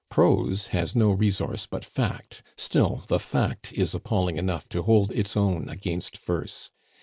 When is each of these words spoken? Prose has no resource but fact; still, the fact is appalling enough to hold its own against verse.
Prose 0.09 0.69
has 0.73 0.95
no 0.95 1.11
resource 1.11 1.67
but 1.67 1.85
fact; 1.85 2.41
still, 2.57 3.03
the 3.07 3.19
fact 3.19 3.71
is 3.71 3.93
appalling 3.93 4.37
enough 4.37 4.67
to 4.69 4.81
hold 4.81 5.11
its 5.11 5.37
own 5.37 5.69
against 5.69 6.17
verse. 6.17 6.71